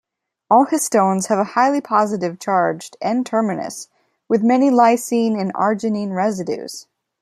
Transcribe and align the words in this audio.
All 0.49 0.65
histones 0.65 1.27
have 1.27 1.37
a 1.37 1.43
highly 1.53 1.79
positively 1.79 2.37
charged 2.39 2.97
N-terminus 3.01 3.87
with 4.27 4.41
many 4.41 4.71
lysine 4.71 5.39
and 5.39 5.53
arginine 5.53 6.15
residues. 6.15 6.87